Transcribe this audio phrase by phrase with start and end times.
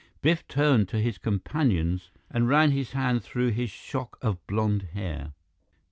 [0.23, 5.33] Biff turned to his companions and ran his hand through his shock of blond hair.